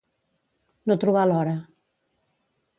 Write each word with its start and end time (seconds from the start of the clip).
No 0.91 0.97
trobar 1.05 1.27
l'hora. 1.33 1.55